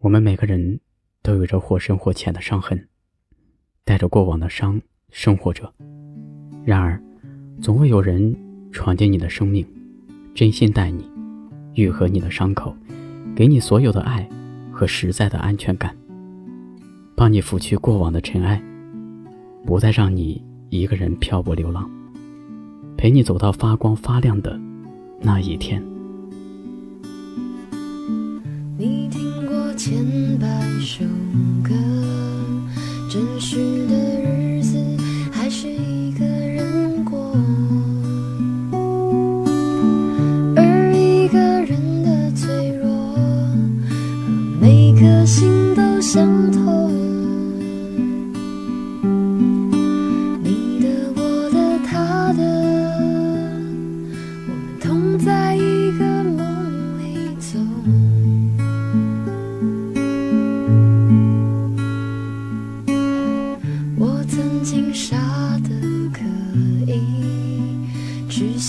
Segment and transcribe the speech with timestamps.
[0.00, 0.80] 我们每个人
[1.22, 2.88] 都有着或深或浅的伤痕，
[3.84, 4.80] 带着过往的伤
[5.10, 5.70] 生活着。
[6.64, 6.98] 然而，
[7.60, 8.34] 总会有人
[8.72, 9.66] 闯进你的生命，
[10.34, 11.06] 真心待你，
[11.74, 12.74] 愈合你的伤口，
[13.36, 14.26] 给你所有的爱
[14.72, 15.94] 和实在的安全感，
[17.14, 18.62] 帮你拂去过往的尘埃，
[19.66, 21.90] 不再让你一个人漂泊流浪，
[22.96, 24.58] 陪你走到发光发亮的
[25.20, 25.84] 那一天。
[28.78, 29.29] 你听
[29.82, 29.96] 千
[30.38, 30.46] 百
[30.78, 31.06] 首
[31.64, 31.74] 歌，
[33.08, 33.79] 真实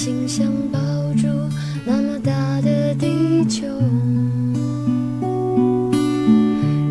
[0.04, 0.80] 心想抱
[1.14, 1.28] 住
[1.86, 3.68] 那么大的地球，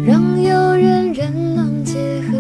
[0.07, 1.99] 让有缘人能结
[2.31, 2.39] 合，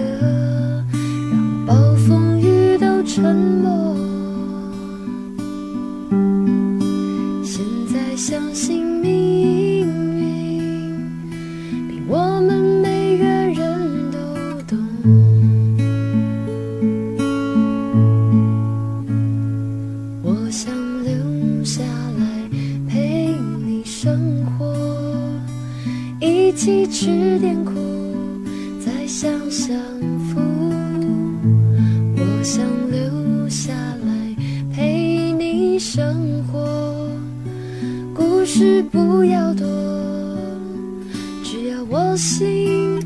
[1.32, 1.74] 让暴
[2.06, 3.96] 风雨都沉默。
[7.42, 9.49] 现在相信命
[26.60, 27.72] 一起吃点苦，
[28.84, 29.74] 再享享
[30.28, 30.38] 福。
[32.14, 34.36] 我想留下来
[34.70, 37.08] 陪你生活，
[38.14, 39.66] 故事不要多，
[41.42, 43.00] 只要我心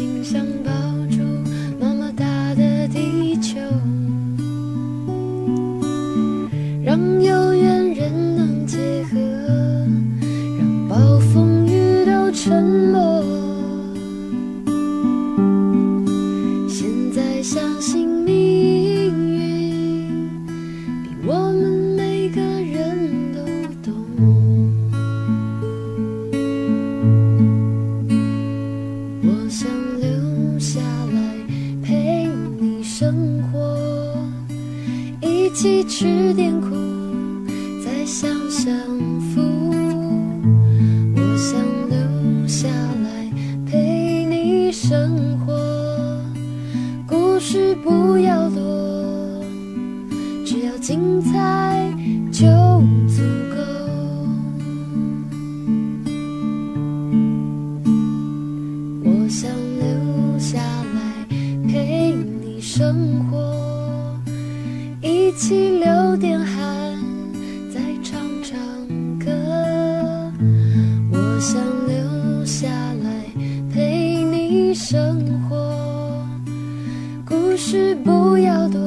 [0.00, 0.70] 心想抱
[1.10, 1.18] 住
[1.78, 2.24] 那么大
[2.54, 3.58] 的地球，
[6.82, 8.78] 让有缘人能结
[9.12, 9.20] 合，
[10.58, 13.22] 让暴风雨都沉默。
[16.66, 18.08] 现在相信
[35.50, 36.68] 一起吃点苦，
[37.84, 38.72] 再享享
[39.34, 39.40] 福。
[41.16, 43.28] 我想留下来
[43.66, 45.52] 陪你生活，
[47.04, 49.42] 故事不要多，
[50.46, 51.92] 只要精彩
[52.30, 52.46] 就
[53.08, 53.58] 足够。
[59.02, 59.50] 我想
[59.80, 60.58] 留下
[60.94, 61.26] 来
[61.66, 63.36] 陪你生活，
[65.30, 66.98] 一起流点汗，
[67.72, 68.58] 再唱唱
[69.16, 69.30] 歌。
[71.12, 72.66] 我想留下
[73.04, 73.24] 来
[73.72, 76.26] 陪你生活，
[77.24, 78.80] 故事不要多，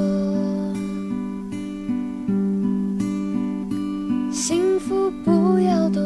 [4.29, 6.01] 幸福不要多。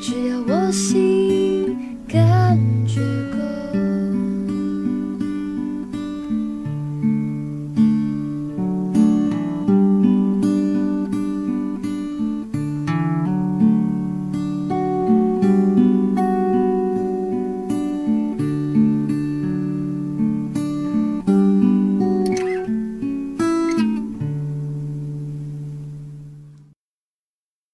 [0.00, 1.17] 只要我心